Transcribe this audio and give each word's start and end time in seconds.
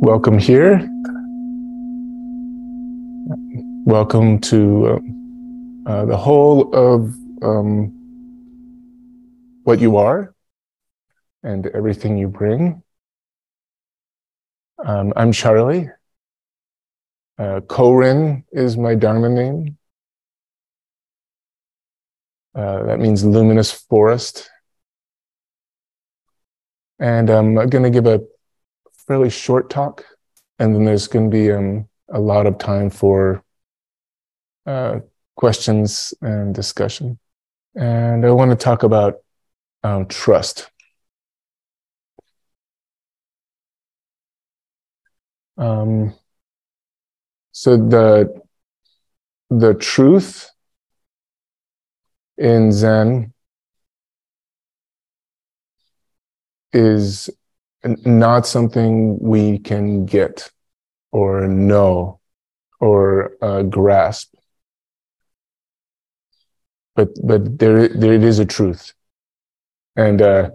welcome 0.00 0.38
here. 0.38 0.80
Welcome 3.84 4.38
to 4.40 4.86
uh, 4.86 5.90
uh, 5.90 6.04
the 6.06 6.16
whole 6.16 6.74
of 6.74 7.14
um, 7.42 7.92
what 9.64 9.78
you 9.78 9.98
are 9.98 10.34
and 11.42 11.66
everything 11.66 12.16
you 12.16 12.28
bring. 12.28 12.82
Um, 14.82 15.12
I'm 15.16 15.32
Charlie. 15.32 15.90
Uh, 17.38 17.60
is 18.52 18.78
my 18.78 18.94
Dharma 18.94 19.28
name. 19.28 19.76
Uh, 22.54 22.84
that 22.84 23.00
means 23.00 23.22
luminous 23.22 23.70
forest. 23.70 24.48
And 26.98 27.28
um, 27.28 27.58
I'm 27.58 27.68
going 27.68 27.84
to 27.84 27.90
give 27.90 28.06
a 28.06 28.22
fairly 29.10 29.28
short 29.28 29.68
talk, 29.68 30.04
and 30.60 30.72
then 30.72 30.84
there's 30.84 31.08
going 31.08 31.28
to 31.28 31.36
be 31.36 31.50
um, 31.50 31.88
a 32.12 32.20
lot 32.20 32.46
of 32.46 32.56
time 32.58 32.88
for 32.88 33.42
uh, 34.66 35.00
questions 35.34 36.14
and 36.22 36.54
discussion. 36.54 37.18
And 37.74 38.24
I 38.24 38.30
want 38.30 38.52
to 38.52 38.56
talk 38.56 38.84
about 38.84 39.14
um, 39.82 40.06
trust. 40.06 40.70
Um, 45.58 46.14
so 47.50 47.76
the 47.76 48.40
the 49.50 49.74
truth 49.74 50.48
in 52.38 52.70
Zen 52.70 53.32
is 56.72 57.28
not 57.84 58.46
something 58.46 59.18
we 59.18 59.58
can 59.58 60.04
get 60.04 60.50
or 61.12 61.46
know 61.48 62.20
or 62.78 63.32
uh, 63.42 63.62
grasp. 63.62 64.34
But 66.94 67.08
but 67.22 67.58
there 67.58 67.88
there 67.88 68.12
it 68.12 68.24
is 68.24 68.38
a 68.38 68.44
truth, 68.44 68.92
and 69.96 70.20
uh, 70.20 70.50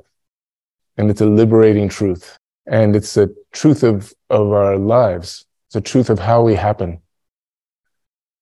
and 0.97 1.09
it's 1.09 1.21
a 1.21 1.25
liberating 1.25 1.89
truth, 1.89 2.37
and 2.67 2.95
it's 2.95 3.17
a 3.17 3.29
truth 3.51 3.83
of 3.83 4.13
of 4.29 4.51
our 4.51 4.77
lives. 4.77 5.45
It's 5.67 5.75
a 5.75 5.81
truth 5.81 6.09
of 6.09 6.19
how 6.19 6.43
we 6.43 6.55
happen. 6.55 7.01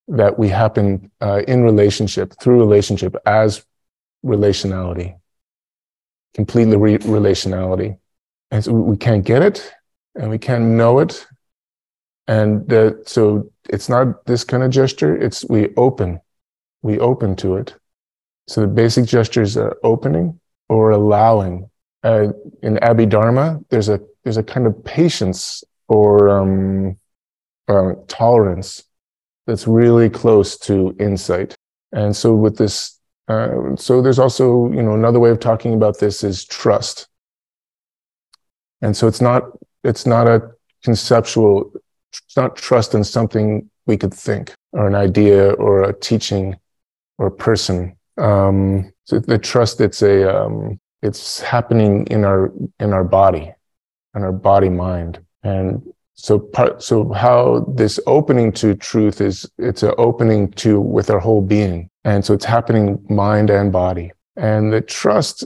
That 0.09 0.37
we 0.37 0.49
happen 0.49 1.11
uh, 1.21 1.43
in 1.47 1.63
relationship 1.63 2.33
through 2.41 2.59
relationship 2.59 3.15
as 3.25 3.65
relationality, 4.25 5.17
completely 6.33 6.75
re- 6.75 6.97
relationality 6.97 7.99
and 8.53 8.63
so 8.63 8.71
we 8.71 8.95
can't 8.95 9.25
get 9.25 9.41
it 9.41 9.73
and 10.13 10.29
we 10.29 10.37
can't 10.37 10.63
know 10.63 10.99
it. 10.99 11.25
And 12.27 12.71
so 13.05 13.49
it's 13.67 13.89
not 13.89 14.25
this 14.25 14.43
kind 14.43 14.63
of 14.63 14.69
gesture 14.69 15.17
it's 15.17 15.43
we 15.49 15.73
open 15.75 16.21
we 16.83 16.99
open 16.99 17.35
to 17.37 17.55
it. 17.55 17.75
So 18.47 18.61
the 18.61 18.67
basic 18.67 19.05
gestures 19.05 19.57
are 19.57 19.75
opening 19.83 20.39
or 20.69 20.91
allowing. 20.91 21.69
Uh, 22.03 22.27
in 22.61 22.75
abhidharma 22.77 23.63
there's 23.69 23.89
a 23.89 23.99
there's 24.23 24.37
a 24.37 24.43
kind 24.43 24.67
of 24.67 24.83
patience 24.83 25.63
or 25.87 26.29
um, 26.29 26.97
uh, 27.67 27.93
tolerance 28.07 28.83
that's 29.47 29.67
really 29.67 30.09
close 30.09 30.57
to 30.59 30.95
insight. 30.99 31.55
And 31.91 32.15
so 32.15 32.35
with 32.35 32.57
this 32.57 32.99
uh, 33.29 33.75
so 33.77 34.01
there's 34.01 34.19
also 34.19 34.71
you 34.71 34.83
know 34.83 34.93
another 34.93 35.19
way 35.19 35.31
of 35.31 35.39
talking 35.39 35.73
about 35.73 35.97
this 35.97 36.23
is 36.23 36.45
trust 36.45 37.07
and 38.83 38.95
so 38.95 39.07
it's 39.07 39.21
not 39.21 39.43
it's 39.83 40.05
not 40.05 40.27
a 40.27 40.51
conceptual 40.83 41.71
it's 42.11 42.37
not 42.37 42.55
trust 42.55 42.93
in 42.93 43.03
something 43.03 43.69
we 43.87 43.97
could 43.97 44.13
think 44.13 44.53
or 44.73 44.87
an 44.87 44.95
idea 44.95 45.51
or 45.53 45.83
a 45.83 45.93
teaching 45.93 46.55
or 47.17 47.27
a 47.27 47.31
person. 47.31 47.95
Um, 48.17 48.93
so 49.05 49.19
the 49.19 49.37
trust 49.37 49.81
it's 49.81 50.01
a 50.01 50.15
um, 50.35 50.79
it's 51.01 51.41
happening 51.41 52.05
in 52.07 52.23
our 52.25 52.51
in 52.79 52.93
our 52.93 53.03
body 53.03 53.53
in 54.15 54.23
our 54.23 54.31
body 54.31 54.69
mind. 54.69 55.19
And 55.43 55.81
so 56.15 56.37
part 56.37 56.83
so 56.83 57.11
how 57.13 57.65
this 57.75 57.99
opening 58.05 58.51
to 58.53 58.75
truth 58.75 59.21
is 59.21 59.49
it's 59.57 59.83
an 59.83 59.93
opening 59.97 60.51
to 60.63 60.79
with 60.79 61.09
our 61.09 61.19
whole 61.19 61.41
being. 61.41 61.89
And 62.03 62.23
so 62.23 62.33
it's 62.33 62.45
happening 62.45 63.03
mind 63.09 63.49
and 63.49 63.71
body. 63.71 64.11
And 64.35 64.73
the 64.73 64.81
trust 64.81 65.45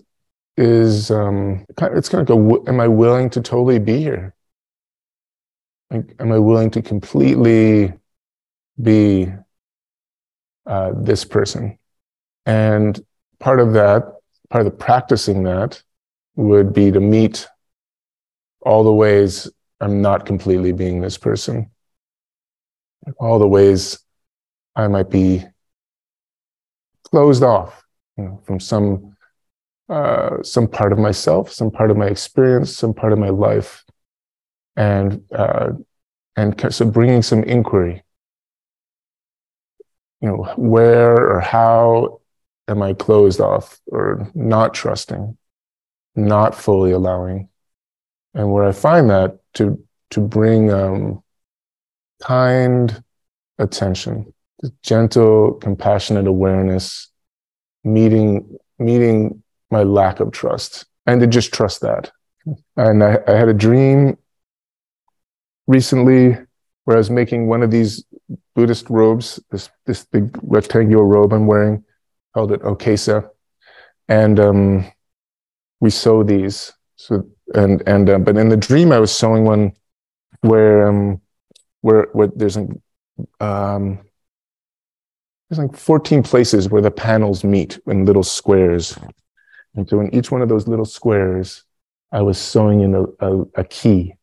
is 0.57 1.11
um, 1.11 1.65
it's 1.69 2.09
kind 2.09 2.27
of 2.27 2.29
like 2.29 2.65
a, 2.65 2.69
am 2.69 2.79
I 2.79 2.87
willing 2.87 3.29
to 3.31 3.41
totally 3.41 3.79
be 3.79 3.99
here? 3.99 4.33
Like, 5.91 6.15
am 6.19 6.31
I 6.31 6.39
willing 6.39 6.71
to 6.71 6.81
completely 6.81 7.93
be 8.81 9.31
uh, 10.65 10.91
this 10.95 11.23
person? 11.23 11.77
And 12.45 12.99
part 13.39 13.59
of 13.59 13.73
that, 13.73 14.03
part 14.49 14.65
of 14.65 14.71
the 14.71 14.77
practicing 14.77 15.43
that 15.43 15.81
would 16.35 16.73
be 16.73 16.91
to 16.91 16.99
meet 16.99 17.47
all 18.61 18.83
the 18.83 18.91
ways 18.91 19.49
I'm 19.79 20.01
not 20.01 20.25
completely 20.25 20.71
being 20.71 21.01
this 21.01 21.17
person, 21.17 21.69
all 23.19 23.39
the 23.39 23.47
ways 23.47 23.99
I 24.75 24.87
might 24.87 25.09
be 25.09 25.43
closed 27.03 27.43
off 27.43 27.83
you 28.17 28.25
know, 28.25 28.41
from 28.43 28.59
some 28.59 29.16
uh, 29.89 30.41
some 30.43 30.67
part 30.67 30.91
of 30.91 30.99
myself, 30.99 31.51
some 31.51 31.71
part 31.71 31.91
of 31.91 31.97
my 31.97 32.07
experience, 32.07 32.75
some 32.75 32.93
part 32.93 33.13
of 33.13 33.19
my 33.19 33.29
life, 33.29 33.85
and 34.75 35.23
uh, 35.31 35.69
and 36.35 36.73
so 36.73 36.85
bringing 36.85 37.21
some 37.21 37.43
inquiry. 37.43 38.03
You 40.21 40.29
know, 40.29 40.53
where 40.57 41.15
or 41.15 41.39
how 41.39 42.21
am 42.67 42.81
I 42.81 42.93
closed 42.93 43.39
off 43.39 43.79
or 43.87 44.29
not 44.33 44.73
trusting, 44.73 45.37
not 46.15 46.53
fully 46.55 46.91
allowing, 46.91 47.49
and 48.33 48.51
where 48.51 48.65
I 48.65 48.71
find 48.73 49.09
that 49.09 49.39
to 49.55 49.81
to 50.11 50.21
bring 50.21 50.71
um, 50.71 51.23
kind 52.21 53.03
attention, 53.57 54.33
gentle, 54.83 55.53
compassionate 55.53 56.27
awareness, 56.27 57.09
meeting 57.83 58.57
meeting 58.79 59.43
my 59.71 59.83
lack 59.83 60.19
of 60.19 60.31
trust 60.31 60.85
and 61.05 61.21
to 61.21 61.27
just 61.27 61.53
trust 61.53 61.81
that. 61.81 62.11
And 62.75 63.03
I, 63.03 63.19
I 63.27 63.31
had 63.31 63.49
a 63.49 63.53
dream 63.53 64.17
recently 65.67 66.37
where 66.85 66.95
I 66.95 66.99
was 66.99 67.09
making 67.09 67.47
one 67.47 67.63
of 67.63 67.71
these 67.71 68.05
Buddhist 68.55 68.89
robes, 68.89 69.39
this 69.51 69.69
this 69.85 70.05
big 70.05 70.37
rectangular 70.41 71.03
robe 71.03 71.33
I'm 71.33 71.47
wearing, 71.47 71.83
called 72.33 72.51
it 72.51 72.61
Okesa, 72.61 73.29
and 74.07 74.39
um, 74.39 74.91
we 75.79 75.89
sew 75.89 76.23
these. 76.23 76.73
So 76.95 77.27
and 77.53 77.83
and 77.87 78.09
uh, 78.09 78.19
but 78.19 78.37
in 78.37 78.49
the 78.49 78.57
dream 78.57 78.91
I 78.91 78.99
was 78.99 79.13
sewing 79.13 79.43
one 79.43 79.73
where 80.41 80.87
um 80.87 81.21
where 81.81 82.07
where 82.13 82.27
there's 82.27 82.57
um 82.57 83.99
there's 85.49 85.59
like 85.59 85.75
14 85.75 86.23
places 86.23 86.69
where 86.69 86.81
the 86.81 86.91
panels 86.91 87.43
meet 87.43 87.79
in 87.87 88.05
little 88.05 88.23
squares 88.23 88.97
and 89.77 89.87
so 89.87 90.01
in 90.01 90.13
each 90.13 90.31
one 90.31 90.41
of 90.41 90.49
those 90.49 90.67
little 90.67 90.85
squares, 90.85 91.63
I 92.11 92.21
was 92.21 92.39
sewing 92.39 92.81
in 92.81 92.95
a, 92.95 93.03
a, 93.19 93.41
a 93.57 93.63
key. 93.63 94.15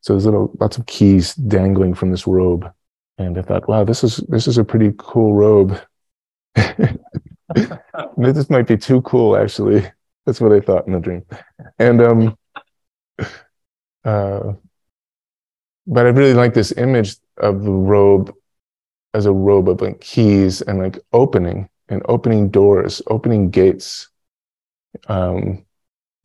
So 0.00 0.12
there's 0.12 0.24
little 0.24 0.56
lots 0.60 0.78
of 0.78 0.86
keys 0.86 1.34
dangling 1.34 1.94
from 1.94 2.12
this 2.12 2.26
robe. 2.26 2.70
And 3.18 3.36
I 3.36 3.42
thought, 3.42 3.68
wow, 3.68 3.84
this 3.84 4.04
is 4.04 4.18
this 4.28 4.46
is 4.46 4.56
a 4.56 4.64
pretty 4.64 4.92
cool 4.96 5.34
robe. 5.34 5.80
this 8.16 8.50
might 8.50 8.66
be 8.68 8.76
too 8.76 9.02
cool, 9.02 9.36
actually. 9.36 9.84
That's 10.26 10.40
what 10.40 10.52
I 10.52 10.60
thought 10.60 10.86
in 10.86 10.92
the 10.92 11.00
dream. 11.00 11.24
And 11.78 12.00
um 12.00 12.38
uh 14.04 14.52
but 15.86 16.06
I 16.06 16.10
really 16.10 16.34
like 16.34 16.54
this 16.54 16.72
image 16.72 17.16
of 17.38 17.64
the 17.64 17.70
robe 17.70 18.32
as 19.12 19.26
a 19.26 19.32
robe 19.32 19.68
of 19.68 19.80
like 19.80 20.00
keys 20.00 20.62
and 20.62 20.78
like 20.78 20.98
opening 21.12 21.68
and 21.88 22.00
opening 22.06 22.48
doors, 22.48 23.02
opening 23.08 23.50
gates 23.50 24.08
um, 25.08 25.64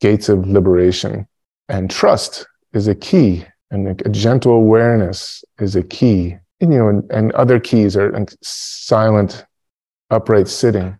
gates 0.01 0.29
of 0.29 0.47
liberation. 0.47 1.27
And 1.67 1.89
trust 1.89 2.47
is 2.73 2.87
a 2.87 2.95
key, 2.95 3.45
and 3.71 4.01
a 4.01 4.09
gentle 4.09 4.53
awareness 4.53 5.43
is 5.59 5.75
a 5.75 5.83
key. 5.83 6.37
And, 6.61 6.73
you 6.73 6.79
know, 6.79 6.87
and, 6.89 7.11
and 7.11 7.31
other 7.33 7.59
keys 7.59 7.95
are 7.95 8.11
like 8.11 8.33
silent, 8.41 9.45
upright 10.09 10.47
sitting, 10.47 10.97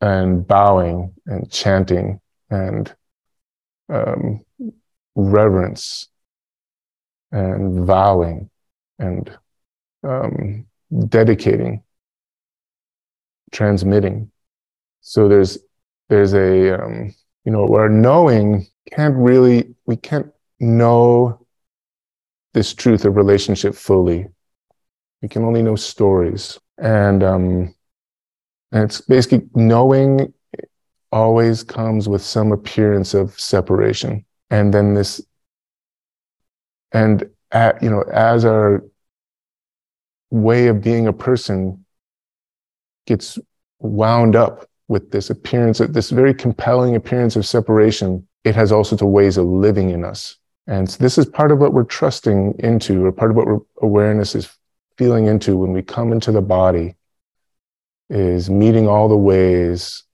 and 0.00 0.46
bowing, 0.46 1.14
and 1.26 1.50
chanting, 1.50 2.20
and 2.50 2.94
um, 3.88 4.44
reverence, 5.14 6.08
and 7.32 7.84
vowing, 7.84 8.50
and 8.98 9.36
um, 10.02 10.66
dedicating, 11.08 11.82
transmitting. 13.50 14.30
So 15.00 15.28
there's 15.28 15.58
there's 16.08 16.34
a 16.34 16.82
um, 16.82 17.14
you 17.44 17.52
know 17.52 17.66
where 17.66 17.88
knowing 17.88 18.66
can't 18.90 19.14
really 19.16 19.74
we 19.86 19.96
can't 19.96 20.30
know 20.60 21.44
this 22.54 22.72
truth 22.72 23.04
of 23.04 23.16
relationship 23.16 23.74
fully. 23.74 24.26
We 25.20 25.28
can 25.28 25.44
only 25.44 25.62
know 25.62 25.76
stories. 25.76 26.58
And, 26.78 27.22
um, 27.22 27.74
and 28.72 28.84
it's 28.84 29.00
basically 29.00 29.48
knowing 29.54 30.32
always 31.12 31.62
comes 31.62 32.08
with 32.08 32.22
some 32.22 32.52
appearance 32.52 33.12
of 33.14 33.38
separation. 33.38 34.24
And 34.50 34.72
then 34.72 34.94
this, 34.94 35.20
and 36.92 37.28
at, 37.50 37.82
you 37.82 37.90
know, 37.90 38.02
as 38.12 38.44
our 38.44 38.84
way 40.30 40.68
of 40.68 40.80
being 40.80 41.06
a 41.06 41.12
person 41.12 41.84
gets 43.06 43.38
wound 43.78 44.34
up 44.34 44.68
with 44.88 45.10
this 45.10 45.30
appearance, 45.30 45.80
of 45.80 45.92
this 45.92 46.10
very 46.10 46.34
compelling 46.34 46.94
appearance 46.94 47.36
of 47.36 47.46
separation, 47.46 48.26
it 48.44 48.54
has 48.54 48.70
all 48.70 48.84
sorts 48.84 49.02
of 49.02 49.08
ways 49.08 49.36
of 49.36 49.46
living 49.46 49.90
in 49.90 50.04
us. 50.04 50.36
And 50.66 50.90
so 50.90 50.98
this 51.02 51.18
is 51.18 51.26
part 51.26 51.52
of 51.52 51.58
what 51.58 51.72
we're 51.72 51.84
trusting 51.84 52.56
into, 52.58 53.04
or 53.04 53.12
part 53.12 53.30
of 53.30 53.36
what 53.36 53.62
awareness 53.82 54.34
is 54.34 54.56
feeling 54.96 55.26
into 55.26 55.56
when 55.56 55.72
we 55.72 55.82
come 55.82 56.12
into 56.12 56.32
the 56.32 56.42
body, 56.42 56.96
is 58.10 58.50
meeting 58.50 58.86
all 58.86 59.08
the 59.08 59.16
ways 59.16 60.04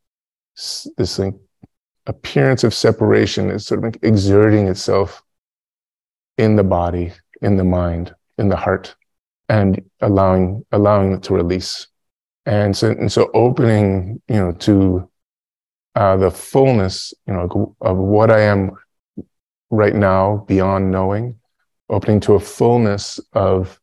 this 0.97 1.21
appearance 2.07 2.65
of 2.65 2.75
separation 2.75 3.51
is 3.51 3.67
sort 3.67 3.79
of 3.79 3.85
like 3.85 3.99
exerting 4.03 4.69
itself 4.69 5.23
in 6.39 6.57
the 6.57 6.65
body, 6.65 7.13
in 7.43 7.57
the 7.57 7.65
mind, 7.65 8.15
in 8.39 8.49
the 8.49 8.57
heart, 8.57 8.95
and 9.49 9.83
allowing 10.01 10.65
allowing 10.73 11.13
it 11.13 11.23
to 11.25 11.35
release. 11.35 11.87
And 12.51 12.77
so, 12.77 12.91
and 12.91 13.13
so 13.13 13.31
opening, 13.33 14.21
you 14.27 14.35
know, 14.35 14.51
to 14.51 15.09
uh, 15.95 16.17
the 16.17 16.33
fullness, 16.33 17.15
you 17.29 17.33
know, 17.33 17.77
of 17.81 17.97
what 17.97 18.33
I 18.33 18.41
am 18.41 18.73
right 19.71 19.95
now 19.95 20.45
beyond 20.49 20.91
knowing, 20.91 21.39
opening 21.91 22.19
to 22.23 22.35
a 22.35 22.41
fullness 22.41 23.21
of 23.35 23.81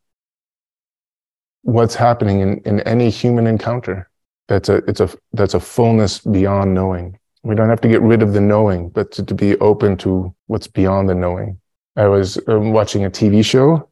what's 1.62 1.96
happening 1.96 2.42
in, 2.42 2.58
in 2.66 2.82
any 2.82 3.10
human 3.10 3.48
encounter. 3.48 4.10
That's 4.50 4.68
a, 4.68 4.76
it's 4.86 5.00
a, 5.00 5.10
that's 5.32 5.54
a 5.54 5.62
fullness 5.62 6.20
beyond 6.20 6.74
knowing. 6.74 7.18
We 7.44 7.56
don't 7.56 7.70
have 7.70 7.80
to 7.82 7.88
get 7.88 8.02
rid 8.02 8.22
of 8.22 8.34
the 8.34 8.42
knowing, 8.42 8.90
but 8.90 9.14
to, 9.14 9.24
to 9.24 9.34
be 9.34 9.56
open 9.60 9.96
to 10.00 10.36
what's 10.48 10.68
beyond 10.68 11.08
the 11.08 11.16
knowing. 11.16 11.58
I 11.96 12.08
was 12.10 12.38
um, 12.50 12.74
watching 12.74 13.06
a 13.06 13.10
TV 13.10 13.46
show 13.46 13.88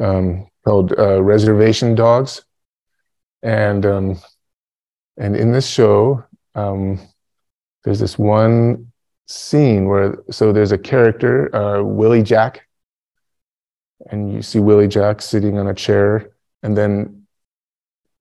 um, 0.00 0.46
called 0.66 0.92
uh, 0.98 1.22
Reservation 1.22 1.94
Dogs, 1.94 2.44
and 3.42 3.84
um, 3.84 4.20
and 5.16 5.36
in 5.36 5.52
this 5.52 5.66
show, 5.68 6.24
um, 6.54 7.00
there's 7.84 8.00
this 8.00 8.18
one 8.18 8.92
scene 9.26 9.86
where 9.86 10.18
so 10.30 10.52
there's 10.52 10.72
a 10.72 10.78
character, 10.78 11.54
uh, 11.54 11.82
Willie 11.82 12.22
Jack, 12.22 12.66
and 14.10 14.32
you 14.32 14.42
see 14.42 14.60
Willie 14.60 14.88
Jack 14.88 15.22
sitting 15.22 15.58
on 15.58 15.66
a 15.66 15.74
chair, 15.74 16.30
and 16.62 16.76
then 16.76 17.26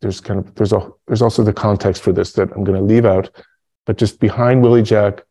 there's 0.02 0.20
kind 0.20 0.40
of 0.40 0.54
there's 0.56 0.74
a 0.74 0.90
there's 1.08 1.22
also 1.22 1.44
the 1.44 1.54
context 1.54 2.02
for 2.02 2.12
this 2.12 2.34
that 2.34 2.52
I'm 2.56 2.64
going 2.64 2.78
to 2.78 2.84
leave 2.84 3.06
out, 3.06 3.30
but 3.86 3.98
just 3.98 4.20
behind 4.20 4.62
Willie 4.62 4.84
Jack, 4.84 5.24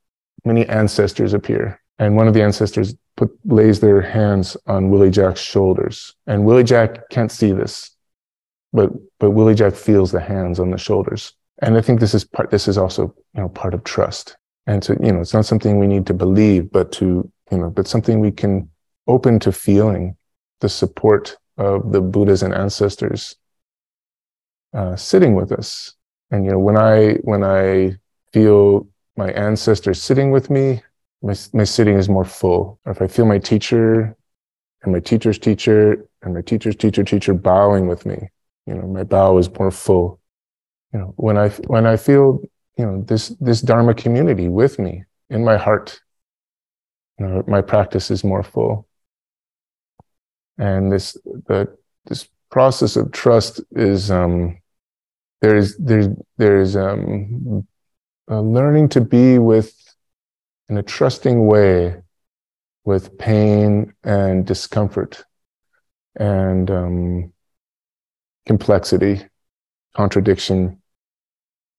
many 0.45 0.67
ancestors 0.67 1.35
appear, 1.35 1.81
and 1.99 2.17
one 2.17 2.29
of 2.29 2.35
the 2.35 2.43
ancestors 2.43 2.95
put 3.17 3.31
lays 3.45 3.81
their 3.81 4.01
hands 4.01 4.57
on 4.67 4.91
Willie 4.91 5.11
Jack's 5.11 5.41
shoulders, 5.41 6.15
and 6.27 6.45
Willie 6.45 6.65
Jack 6.65 7.09
can't 7.11 7.33
see 7.33 7.53
this, 7.53 7.91
but 8.73 8.91
but 9.19 9.31
Willie 9.31 9.55
Jack 9.55 9.75
feels 9.75 10.13
the 10.13 10.21
hands 10.21 10.61
on 10.61 10.71
the 10.71 10.79
shoulders, 10.79 11.33
and 11.63 11.77
I 11.77 11.81
think 11.81 12.01
this 12.01 12.15
is 12.15 12.25
part. 12.25 12.51
This 12.51 12.69
is 12.69 12.79
also 12.79 13.15
you 13.35 13.43
know 13.43 13.49
part 13.49 13.75
of 13.75 13.85
trust, 13.85 14.37
and 14.67 14.83
so 14.83 14.97
you 15.03 15.13
know 15.13 15.21
it's 15.21 15.35
not 15.35 15.47
something 15.47 15.79
we 15.79 15.87
need 15.87 16.07
to 16.07 16.15
believe, 16.15 16.71
but 16.71 16.93
to 16.93 17.31
you 17.51 17.59
know, 17.59 17.71
but 17.71 17.87
something 17.87 18.21
we 18.21 18.31
can 18.31 18.71
open 19.07 19.39
to 19.41 19.53
feeling 19.53 20.17
the 20.61 20.69
support 20.69 21.37
of 21.59 21.93
the 21.93 22.01
Buddhas 22.01 22.43
and 22.43 22.55
ancestors 22.55 23.37
uh, 24.73 24.97
sitting 24.97 25.35
with 25.35 25.53
us. 25.53 25.95
And 26.31 26.45
you 26.45 26.53
know, 26.53 26.59
when 26.59 26.77
I 26.77 27.15
when 27.23 27.43
I 27.43 27.97
feel 28.33 28.89
my 29.17 29.31
ancestors 29.33 30.01
sitting 30.01 30.31
with 30.31 30.49
me, 30.49 30.83
my 31.23 31.35
my 31.53 31.65
sitting 31.65 31.97
is 31.97 32.09
more 32.09 32.25
full. 32.25 32.79
Or 32.85 32.93
if 32.93 33.03
I 33.03 33.09
feel 33.09 33.27
my 33.27 33.39
teacher 33.39 34.17
and 34.83 34.93
my 34.93 35.01
teacher's 35.01 35.39
teacher 35.39 36.07
and 36.23 36.35
my 36.35 36.43
teacher's 36.43 36.77
teacher 36.77 37.03
teacher 37.03 37.35
bowing 37.35 37.89
with 37.89 38.07
me, 38.07 38.31
you 38.71 38.77
know, 38.77 38.87
my 38.87 39.03
bow 39.03 39.37
is 39.39 39.51
more 39.59 39.73
full. 39.73 40.21
You 40.93 41.01
know, 41.01 41.15
when 41.17 41.37
I 41.37 41.49
when 41.67 41.87
I 41.87 41.97
feel 41.97 42.41
you 42.79 42.87
know 42.87 43.03
this 43.03 43.31
this 43.41 43.61
Dharma 43.61 43.95
community 43.95 44.49
with 44.49 44.79
me 44.79 45.05
in 45.29 45.45
my 45.45 45.57
heart, 45.57 46.01
you 47.19 47.27
know, 47.27 47.43
my 47.49 47.63
practice 47.63 48.13
is 48.13 48.23
more 48.23 48.45
full. 48.45 48.87
And 50.57 50.93
this 50.93 51.15
the 51.25 51.77
this 52.07 52.29
process 52.51 52.95
of 52.95 53.11
trust 53.11 53.61
is 53.73 54.09
um, 54.09 54.61
there's 55.41 55.77
there's 55.79 56.09
there's 56.37 56.77
um, 56.77 57.67
learning 58.29 58.89
to 58.91 59.01
be 59.01 59.39
with 59.39 59.75
in 60.69 60.79
a 60.79 60.83
trusting 60.83 61.47
way 61.47 61.97
with 62.85 63.19
pain 63.19 63.93
and 64.05 64.47
discomfort 64.47 65.25
and 66.17 66.71
um, 66.71 67.33
complexity, 68.47 69.23
contradiction, 69.95 70.81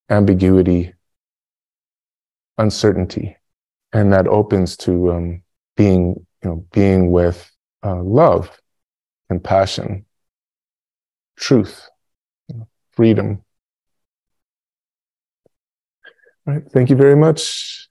ambiguity, 0.10 0.94
uncertainty, 2.58 3.38
and 3.94 4.14
that 4.14 4.28
opens 4.28 4.78
to 4.78 5.12
um, 5.12 5.44
being, 5.76 6.26
you 6.44 6.50
know, 6.50 6.66
being 6.72 7.12
with 7.12 7.50
uh, 7.84 8.02
love, 8.02 8.50
compassion, 9.30 10.06
truth, 11.38 11.90
freedom. 12.92 13.44
All 16.48 16.56
right. 16.56 16.64
Thank 16.72 16.90
you 16.90 16.96
very 16.96 17.16
much. 17.16 17.91